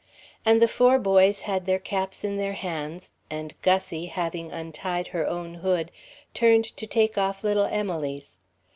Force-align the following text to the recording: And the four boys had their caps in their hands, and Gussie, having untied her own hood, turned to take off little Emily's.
And 0.47 0.59
the 0.59 0.67
four 0.67 0.97
boys 0.97 1.41
had 1.41 1.67
their 1.67 1.77
caps 1.77 2.23
in 2.23 2.37
their 2.37 2.53
hands, 2.53 3.11
and 3.29 3.53
Gussie, 3.61 4.07
having 4.07 4.51
untied 4.51 5.09
her 5.09 5.27
own 5.27 5.53
hood, 5.53 5.91
turned 6.33 6.65
to 6.77 6.87
take 6.87 7.19
off 7.19 7.43
little 7.43 7.67
Emily's. 7.67 8.39